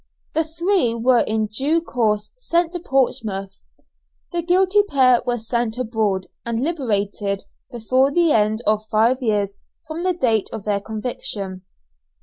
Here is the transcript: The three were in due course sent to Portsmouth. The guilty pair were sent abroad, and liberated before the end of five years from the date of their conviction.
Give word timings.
The 0.33 0.43
three 0.43 0.95
were 0.95 1.19
in 1.19 1.45
due 1.45 1.79
course 1.79 2.31
sent 2.37 2.71
to 2.71 2.79
Portsmouth. 2.79 3.61
The 4.31 4.41
guilty 4.41 4.81
pair 4.81 5.21
were 5.27 5.37
sent 5.37 5.77
abroad, 5.77 6.25
and 6.43 6.63
liberated 6.63 7.43
before 7.69 8.11
the 8.11 8.31
end 8.31 8.63
of 8.65 8.87
five 8.87 9.21
years 9.21 9.57
from 9.85 10.01
the 10.01 10.13
date 10.15 10.49
of 10.51 10.63
their 10.63 10.79
conviction. 10.81 11.61